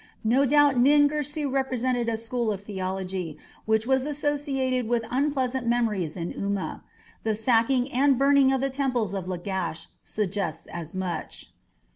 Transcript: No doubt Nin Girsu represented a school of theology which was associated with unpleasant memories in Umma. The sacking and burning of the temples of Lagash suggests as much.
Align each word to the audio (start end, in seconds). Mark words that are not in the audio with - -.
No 0.23 0.47
doubt 0.47 0.77
Nin 0.79 1.07
Girsu 1.07 1.47
represented 1.47 2.09
a 2.09 2.17
school 2.17 2.51
of 2.51 2.63
theology 2.63 3.37
which 3.65 3.85
was 3.85 4.07
associated 4.07 4.87
with 4.87 5.05
unpleasant 5.11 5.67
memories 5.67 6.17
in 6.17 6.33
Umma. 6.33 6.81
The 7.21 7.35
sacking 7.35 7.91
and 7.93 8.17
burning 8.17 8.51
of 8.51 8.61
the 8.61 8.71
temples 8.71 9.13
of 9.13 9.27
Lagash 9.27 9.85
suggests 10.01 10.65
as 10.73 10.95
much. 10.95 11.51